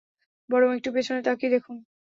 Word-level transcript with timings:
বরং 0.49 0.69
একটু 0.77 0.89
পেছনে 0.93 1.19
তাকিয়ে 1.21 1.53
দেখুন। 1.53 1.77